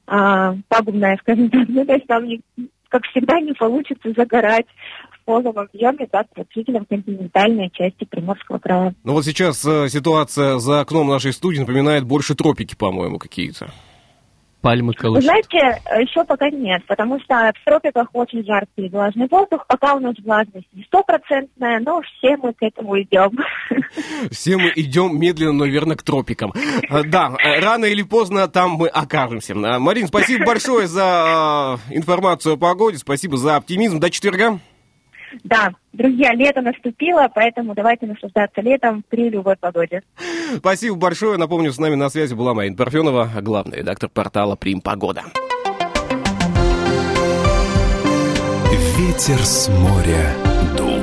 [0.07, 1.69] э, пагубное, скажем так.
[1.69, 2.25] Ну, то есть там,
[2.93, 4.67] как всегда, не получится загорать
[5.11, 8.95] в полном объеме, как вот жителям континентальной части Приморского края.
[9.03, 13.71] Ну вот сейчас э, ситуация за окном нашей студии напоминает больше тропики, по-моему, какие-то.
[14.63, 15.25] Пальмы Вы колышут.
[15.25, 19.67] знаете, еще пока нет, потому что в тропиках очень жаркий и влажный воздух.
[19.67, 23.33] Пока у нас влажность не стопроцентная, но все мы к этому идем.
[24.31, 26.53] Все мы идем медленно, но верно к тропикам.
[26.89, 29.53] Э, Да, э, рано или поздно там мы окажемся.
[29.55, 33.99] Э, Марин, спасибо большое за информацию о погоде, спасибо за оптимизм.
[33.99, 34.61] До четверга.
[35.45, 40.03] Да, друзья, лето наступило, поэтому давайте наслаждаться летом при любой погоде.
[40.57, 41.39] Спасибо большое.
[41.39, 45.23] Напомню, с нами на связи была Марина Парфенова, главный редактор портала Прим Погода.
[48.99, 50.35] Ветер с моря
[50.77, 51.01] дул.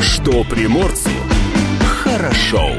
[0.00, 1.10] Что приморцу
[2.02, 2.70] хорошо.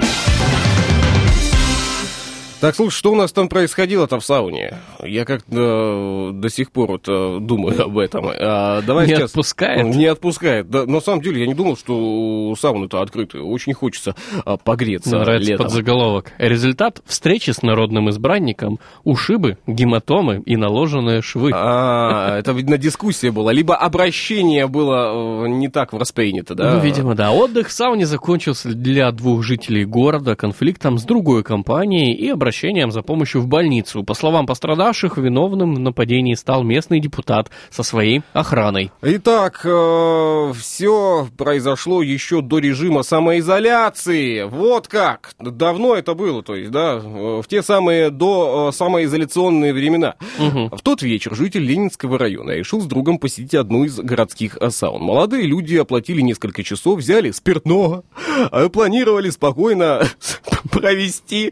[2.59, 4.79] Так, слушай, что у нас там происходило-то в сауне?
[5.03, 8.31] Я как-то э, до сих пор вот, э, думаю об этом.
[8.33, 9.29] А, давай Не сейчас...
[9.29, 9.85] отпускает?
[9.95, 10.67] Не отпускает.
[10.67, 13.41] Да, на самом деле, я не думал, что сауны-то открыты.
[13.41, 15.65] Очень хочется а, погреться Нравится летом.
[15.67, 16.31] подзаголовок.
[16.39, 21.51] Результат встречи с народным избранником– ушибы, гематомы и наложенные швы.
[21.53, 23.53] А, это, видно, дискуссия была.
[23.53, 26.73] Либо обращение было э, не так воспринято, да?
[26.73, 27.31] Ну, видимо, да.
[27.31, 32.46] Отдых в сауне закончился для двух жителей города конфликтом с другой компанией и обращением
[32.91, 34.03] за помощью в больницу.
[34.03, 38.91] По словам пострадавших, виновным в нападении стал местный депутат со своей охраной.
[39.01, 44.43] Итак, все произошло еще до режима самоизоляции.
[44.43, 45.33] Вот как.
[45.39, 50.15] Давно это было, то есть, да, э, в те самые до э, самоизоляционные времена.
[50.37, 55.01] В тот вечер житель Ленинского района решил с другом посетить одну из городских э, саун.
[55.01, 58.03] Молодые люди оплатили несколько часов, взяли спиртного,
[58.51, 60.03] э, планировали спокойно
[60.79, 61.51] провести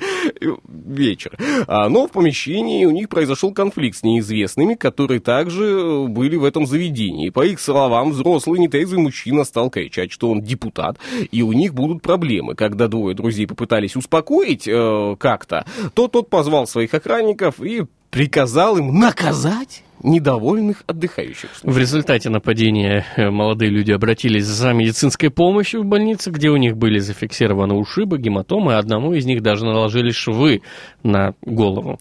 [0.67, 1.37] вечер.
[1.67, 6.43] А, Но в помещении у них произошел конфликт с неизвестными, которые также э, были в
[6.43, 7.29] этом заведении.
[7.29, 10.97] По их словам, взрослый нетрезвый мужчина стал кричать, что он депутат,
[11.31, 12.55] и у них будут проблемы.
[12.55, 18.97] Когда двое друзей попытались успокоить э, как-то, то тот позвал своих охранников и приказал им
[18.97, 21.49] наказать недовольных отдыхающих.
[21.63, 26.77] В результате нападения э, молодые люди обратились за медицинской помощью в больнице, где у них
[26.77, 30.61] были зафиксированы ушибы, гематомы, а одному из них даже наложили швы
[31.03, 31.99] на голову.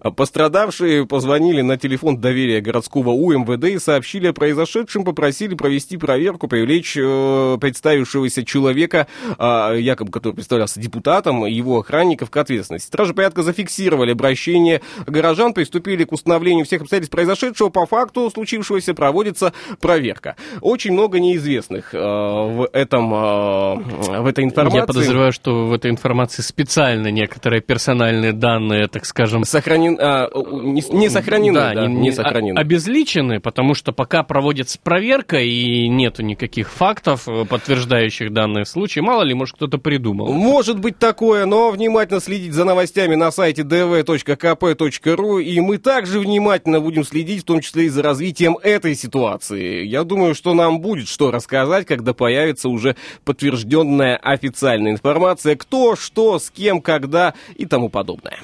[0.00, 6.48] А Пострадавшие позвонили на телефон доверия городского УМВД и сообщили о произошедшем, попросили провести проверку,
[6.48, 9.06] привлечь э, представившегося человека,
[9.38, 12.86] э, якобы который представлялся депутатом, его охранников к ответственности.
[12.86, 17.43] Стражи порядка зафиксировали обращение горожан, приступили к установлению всех обстоятельств произошедшего.
[17.52, 20.36] По факту случившегося проводится проверка.
[20.60, 24.78] Очень много неизвестных э, в, этом, э, в этой информации.
[24.78, 30.60] Я подозреваю, что в этой информации специально некоторые персональные данные, так скажем, Сохранен, а, у-
[30.62, 32.58] не, не сохранены, да, не, сохранены.
[32.58, 39.00] о- обезличены, потому что пока проводится проверка и нету никаких фактов, э, подтверждающих данные случаи,
[39.00, 40.32] мало ли, может, кто-то придумал.
[40.32, 46.80] Может быть такое, но внимательно следить за новостями на сайте dv.kp.ru, и мы также внимательно
[46.80, 49.84] будем следить, в том числе и за развитием этой ситуации.
[49.84, 56.38] Я думаю, что нам будет что рассказать, когда появится уже подтвержденная официальная информация, кто, что,
[56.38, 58.38] с кем, когда и тому подобное.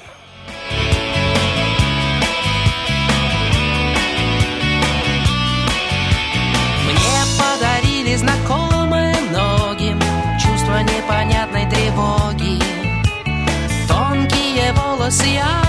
[8.13, 9.95] Знакомые ноги
[10.33, 12.61] Чувство непонятной тревоги
[13.87, 15.60] Тонкие волосы авиалиний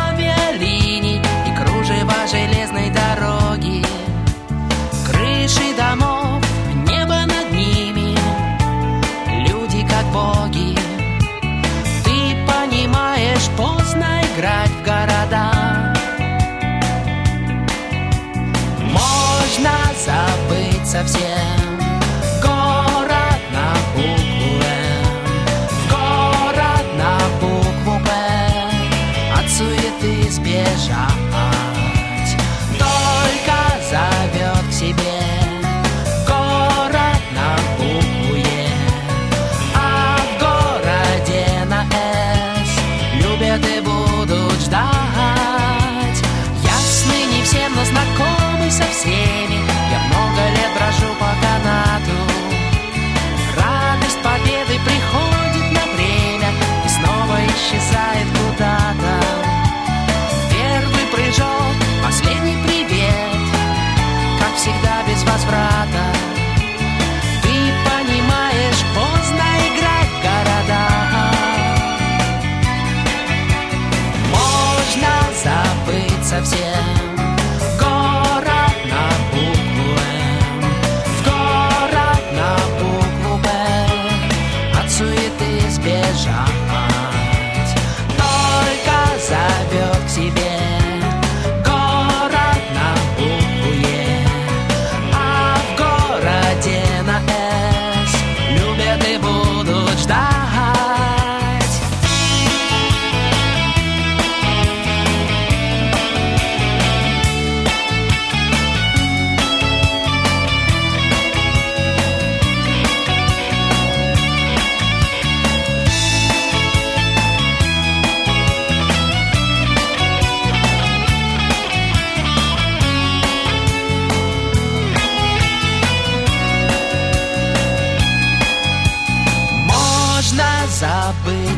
[20.93, 21.42] совсем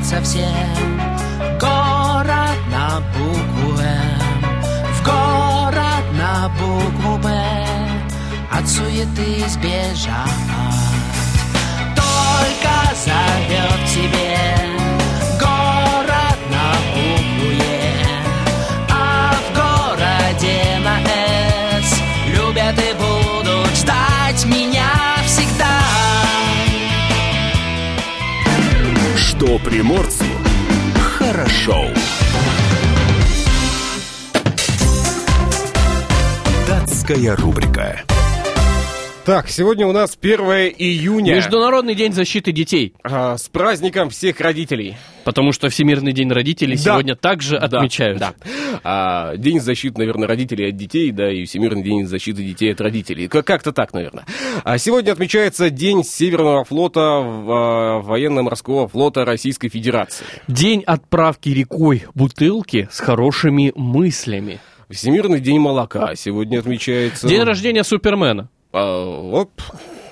[0.05, 1.01] совсем.
[1.59, 4.53] Город на букву М.
[4.93, 7.29] В город на букву П
[8.51, 10.29] От суеты избежать
[11.97, 14.54] Только зовет к себе
[29.75, 30.25] приморцу
[31.19, 31.89] хорошо.
[36.69, 38.14] Датская рубрика.
[39.25, 40.39] Так, сегодня у нас 1
[40.77, 41.37] июня.
[41.37, 42.93] Международный день защиты детей.
[43.03, 44.97] А, с праздником всех родителей.
[45.25, 46.83] Потому что Всемирный день родителей Да.
[46.83, 48.19] сегодня также Да, отмечают.
[48.19, 48.35] Да.
[48.83, 53.27] А, день защиты, наверное, родителей от детей, да, и Всемирный день защиты детей от родителей.
[53.29, 54.27] Как- Как-то так, наверное.
[54.63, 60.27] А сегодня отмечается День Северного флота а, военно-морского флота Российской Федерации.
[60.49, 64.61] День отправки рекой бутылки с хорошими мыслями.
[64.91, 67.27] Всемирный день молока сегодня отмечается.
[67.27, 68.51] День рождения Супермена.
[68.77, 68.83] А,
[69.41, 69.63] оп,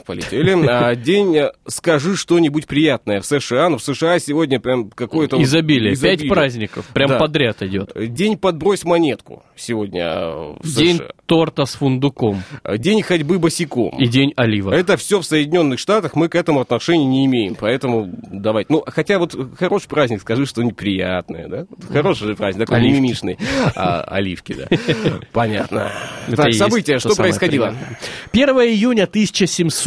[0.04, 0.52] полетели.
[0.68, 3.68] А, день э, «Скажи что-нибудь приятное» в США.
[3.68, 5.36] Ну, в США сегодня прям какое-то...
[5.36, 5.92] вот Изобилие.
[5.92, 6.32] Пять изобилие.
[6.32, 6.86] праздников.
[6.92, 7.18] Прям Да.
[7.18, 7.90] подряд идет.
[7.94, 11.08] День «Подбрось монетку» сегодня э, в День США.
[11.26, 12.42] торта с фундуком.
[12.78, 13.90] День ходьбы босиком.
[13.98, 14.74] И день оливок.
[14.74, 18.72] Это все в Соединенных Штатах, мы к этому отношения не имеем, поэтому давайте.
[18.72, 21.66] Ну, хотя вот хороший праздник, скажи что-нибудь приятное, да?
[21.90, 22.96] Хороший же праздник, такой Оливки.
[23.00, 23.38] мимишный.
[23.74, 24.68] А, оливки, да.
[25.32, 25.90] Понятно.
[26.28, 27.74] Это Так, события, то что происходило?
[28.32, 28.64] приятное.
[28.64, 29.06] 1 июня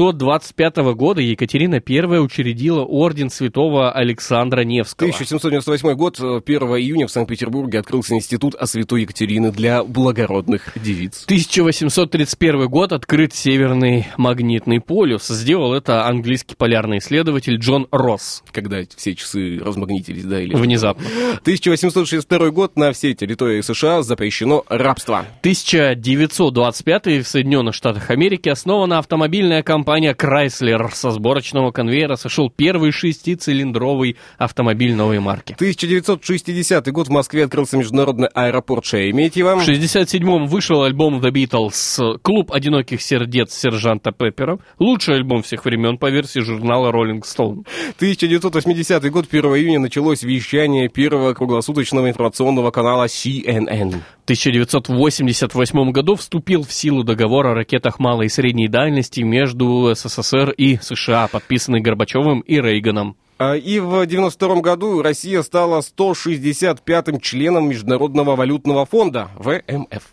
[0.09, 5.07] 1725 года Екатерина I учредила орден святого Александра Невского.
[5.07, 11.23] 1798 год, э, 1 июня в Санкт-Петербурге открылся институт о святой Екатерины для благородных девиц.
[11.25, 15.27] 1831 год открыт Северный магнитный полюс.
[15.27, 18.43] Сделал это английский полярный исследователь Джон Росс.
[18.51, 20.53] Когда все часы размагнитились, да, или...
[20.55, 21.05] Внезапно.
[21.41, 25.25] 1862 год на всей территории США запрещено рабство.
[25.41, 30.89] 1925 в Соединенных Штатах Америки основана автомобильная компания Chrysler.
[30.93, 35.53] Со сборочного конвейера сошел первый шестицилиндровый автомобиль новой марки.
[35.53, 39.55] 1960 год в Москве открылся международный аэропорт Шереметьево.
[39.55, 44.59] В 67-м вышел альбом The Beatles «Клуб одиноких сердец сержанта Пеппера».
[44.79, 47.65] Лучший альбом всех времен по версии журнала Rolling Stone.
[47.97, 54.01] 1980 год, 1 июня, началось вещание первого круглосуточного информационного канала CNN.
[54.21, 60.51] В 1988 году вступил в силу договор о ракетах малой и средней дальности между СССР
[60.51, 63.17] и США, подписанный Горбачевым и Рейганом.
[63.37, 70.03] А, И в 1992 году Россия стала 165-м членом Международного валютного фонда ВМФ.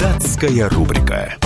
[0.00, 1.36] Датская рубрика.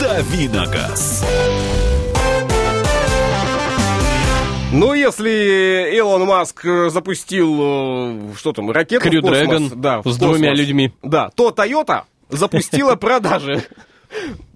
[0.00, 1.24] Давиногаз.
[4.72, 10.00] Ну, если Илон Маск э, запустил, э, что там, ракету Crew в космос, Dragon да,
[10.04, 10.92] с двумя космос, людьми.
[11.02, 13.64] Да, то Toyota запустила продажи.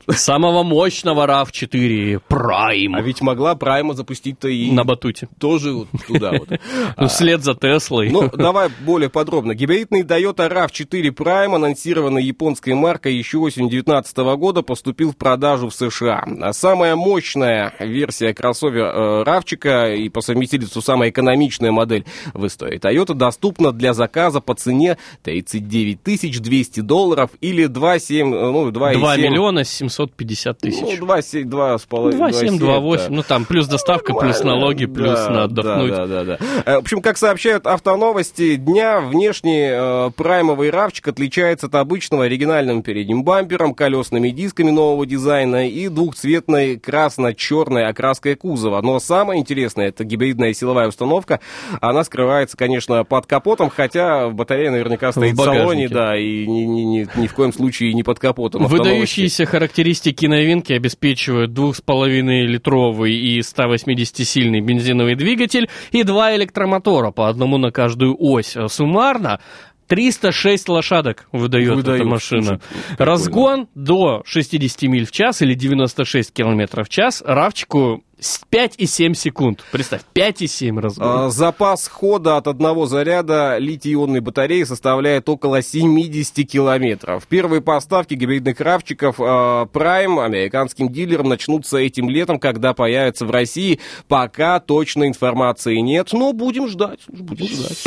[0.08, 5.28] Самого мощного RAV4 Prime А ведь могла Прайма запустить-то и на батуте.
[5.38, 6.48] тоже вот туда вот.
[6.96, 8.10] Ну, вслед за Теслой.
[8.10, 9.54] Ну, давай более подробно.
[9.54, 15.74] Гибридный Toyota RAV4 Prime, анонсированный японской маркой еще осенью 2019 года, поступил в продажу в
[15.74, 16.24] США.
[16.40, 22.78] А самая мощная версия кроссовера э, равчика и по совместительству самая экономичная модель в истории
[22.78, 28.98] Toyota доступна для заказа по цене 39 200 долларов или 2,7, ну, 2,7...
[28.98, 29.64] 2 миллиона
[29.94, 30.80] 750 тысяч.
[31.00, 32.12] Ну, 2,7, 2,5...
[32.12, 33.06] 2,7, 2,8.
[33.10, 34.60] Ну, там плюс доставка, плюс Нормально.
[34.60, 35.90] налоги, плюс Да, на отдохнуть.
[35.90, 36.62] Да, да, да, да.
[36.66, 42.82] Э, В общем, как сообщают автоновости дня, внешний э, праймовый равчик отличается от обычного оригинальным
[42.82, 48.80] передним бампером, колесными дисками нового дизайна и двухцветной красно-черной окраской кузова.
[48.82, 51.40] Но самое интересное, это гибридная силовая установка.
[51.80, 55.94] Она скрывается, конечно, под капотом, хотя батарея наверняка стоит в, салоне, багажнике.
[55.94, 58.66] да, и ни, ни- ни- ни в коем случае не под капотом.
[58.66, 59.83] Выдающиеся характеристики
[60.26, 68.56] новинки обеспечивают 2,5-литровый и 180-сильный бензиновый двигатель и два электромотора, по одному на каждую ось.
[68.68, 69.40] Суммарно
[69.88, 72.42] 306 лошадок выдает, Выдает, эта машина.
[72.42, 72.60] слушай.
[72.98, 77.22] Разгон до 60 миль в час или 96 километров в час.
[77.24, 79.64] Равчику 5,7 секунд.
[79.72, 81.08] Представь, 5,7 разгон.
[81.08, 87.26] А, Запас хода от одного заряда литий-ионной батареи составляет около 70 километров.
[87.26, 93.80] Первые поставки гибридных равчиков а, Prime американским дилерам начнутся этим летом, когда появятся в России.
[94.08, 97.00] Пока точной информации нет, но будем ждать.
[97.08, 97.84] Будем ждать.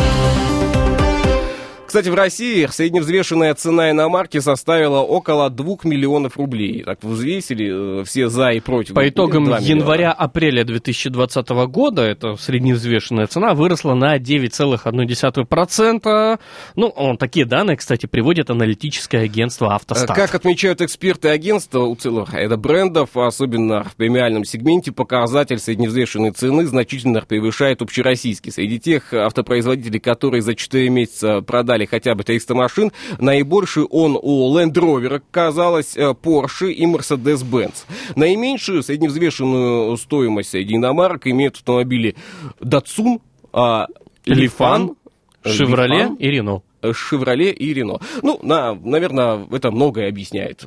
[1.88, 6.84] Кстати, в России средневзвешенная цена иномарки составила около 2 миллионов рублей.
[6.84, 8.96] Так взвесили э, все за и против.
[8.96, 9.80] По итогам 2 миллиона.
[9.80, 16.40] января-апреля 2020 года эта средневзвешенная цена выросла на 9,1%.
[16.76, 20.16] Ну, он, такие данные, кстати, приводит аналитическое агентство Э, «Автостат».
[20.16, 26.66] Как отмечают эксперты агентства у целых это брендов, особенно в премиальном сегменте, показатель средневзвешенной цены
[26.66, 28.52] значительно превышает общероссийский.
[28.52, 34.56] Среди тех автопроизводителей, которые за 4 месяца продали хотя бы 300 машин, наибольший он у
[34.56, 37.86] Land Rover, казалось, э, Porsche и Mercedes-Benz.
[38.16, 42.16] Наименьшую средневзвешенную стоимость среди иномарок имеют автомобили
[42.60, 43.20] Datsun,
[43.54, 43.88] а,
[44.26, 44.96] Лифан,
[45.44, 46.62] Лифан, «Шевроле» и «Рено».
[46.94, 48.00] Шевроле и Рено.
[48.22, 50.66] Ну, на, наверное, это многое объясняет.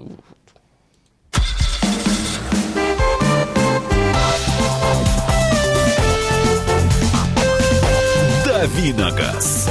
[8.45, 9.71] Давиногаз.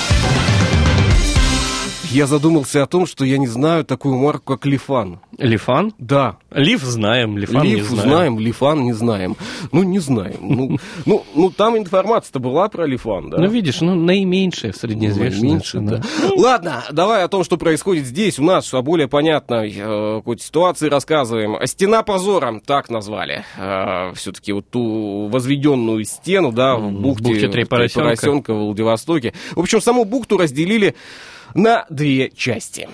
[2.11, 5.19] Я задумался о том, что я не знаю такую марку, как Лифан.
[5.37, 5.93] Лифан?
[5.97, 6.37] Да.
[6.51, 8.09] Лиф знаем, Лифан не Лиф знаем.
[8.09, 9.37] знаем, Лифан не знаем.
[9.71, 10.35] Ну, не знаем.
[10.41, 13.37] Ну, ну, ну там информация-то была про Лифан, да?
[13.37, 15.97] Ну, видишь, ну, наименьшая среднеизвестная цена.
[15.97, 16.03] да.
[16.35, 20.89] Ладно, давай о том, что происходит здесь у нас, о более понятной э, какой-то ситуации
[20.89, 21.65] рассказываем.
[21.65, 23.45] Стена позора, так назвали.
[24.15, 28.01] все-таки вот ту возведенную стену, да, в бухте, в бухте Три поросенка.
[28.03, 29.33] поросенка в Владивостоке.
[29.55, 30.95] В общем, саму бухту разделили
[31.53, 32.87] на две части.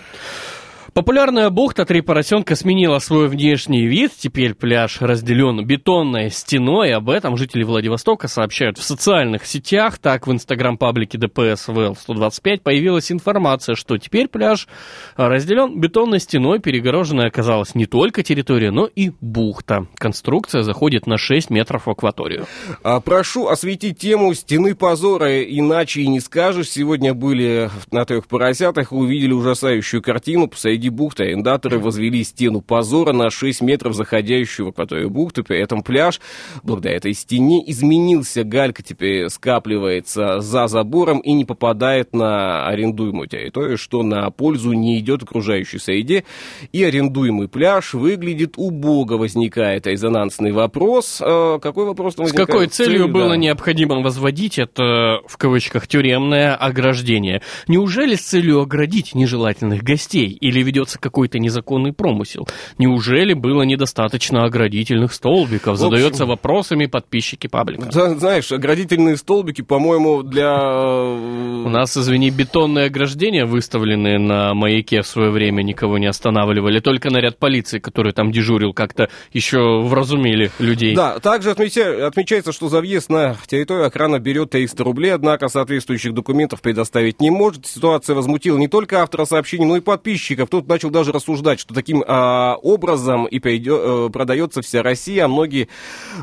[0.97, 4.13] Популярная бухта «Три поросенка» сменила свой внешний вид.
[4.17, 6.91] Теперь пляж разделен бетонной стеной.
[6.91, 9.99] Об этом жители Владивостока сообщают в социальных сетях.
[9.99, 14.67] Так, в инстаграм-паблике ДПС ВЛ-125 появилась информация, что теперь пляж
[15.15, 16.59] разделен бетонной стеной.
[16.59, 19.85] Перегороженная оказалась не только территория, но и бухта.
[19.97, 22.47] Конструкция заходит на 6 метров в акваторию.
[22.81, 26.71] А, Прошу осветить тему стены позора, иначе и не скажешь.
[26.71, 30.47] Сегодня были на трех поросятах увидели ужасающую картину.
[30.87, 35.43] Посреди бухты арендаторы возвели стену позора на 6 метров, заходящую в акваторию бухты.
[35.43, 36.21] При этом пляж,
[36.63, 38.43] благодаря этой стене, изменился.
[38.43, 44.99] Галька теперь скапливается за забором и не попадает на арендуемую территорию, что на пользу не
[44.99, 46.23] идет окружающей среде.
[46.71, 49.17] И арендуемый пляж выглядит убого.
[49.17, 51.21] Возникает резонансный вопрос.
[51.21, 52.47] Э, Какой вопрос там С возникает?
[52.47, 53.37] какой целью Цель, было да.
[53.37, 57.41] необходимо возводить это, в кавычках, тюремное ограждение?
[57.67, 60.37] Неужели с целью оградить нежелательных гостей?
[60.39, 62.47] Или ведется какой-то незаконный промысел?
[62.77, 65.73] Неужели было недостаточно оградительных столбиков?
[65.73, 67.89] Общем- Задается вопросами подписчики паблика.
[67.91, 70.55] Знаешь, оградительные столбики, по-моему, для...
[70.59, 76.79] э, У нас, извини, бетонные ограждения, выставленные на маяке в свое время, никого не останавливали.
[76.79, 80.95] Только наряд полиции, который там дежурил, как-то еще вразумили людей.
[80.95, 86.13] Да, также отмеча- отмечается, что за въезд на территорию охрана берет 300 рублей, однако соответствующих
[86.13, 87.65] документов предоставить не может.
[87.65, 90.49] Ситуация возмутила не только автора сообщений, но и подписчиков.
[90.57, 95.27] Тут начал даже рассуждать, что таким а, образом и придё- э, продается вся Россия.
[95.27, 95.67] Многие,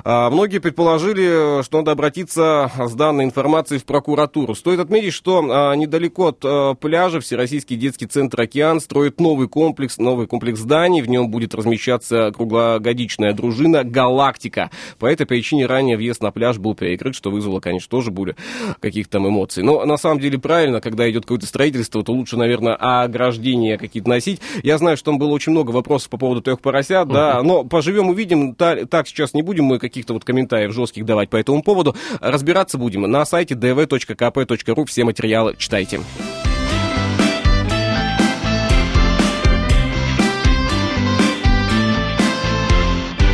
[0.02, 4.56] а, многие предположили, что надо обратиться с данной информацией в прокуратуру.
[4.56, 9.98] Стоит отметить, что а, недалеко от а, пляжа Всероссийский детский центр «Океан» строит новый комплекс,
[9.98, 11.00] новый комплекс зданий.
[11.00, 14.72] В нем будет размещаться круглогодичная дружина «Галактика».
[14.98, 18.34] По этой причине ранее въезд на пляж был перекрыт, что вызвало, конечно, тоже бурю
[18.80, 19.62] каких-то там эмоций.
[19.62, 24.40] Но на самом деле правильно, когда идет какое-то строительство, то лучше, наверное, ограждения какие-то носить.
[24.62, 28.08] Я знаю, что там было очень много вопросов по поводу трех поросят, да, но поживем,
[28.08, 28.54] увидим.
[28.54, 31.94] Та- так сейчас не будем мы каких-то вот комментариев жестких давать по этому поводу.
[32.20, 34.86] Разбираться будем на сайте dv.kp.ru.
[34.86, 36.00] Все материалы читайте.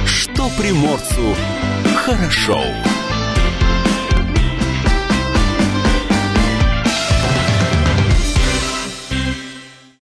[0.07, 1.34] Что приморцу
[2.05, 2.61] хорошо.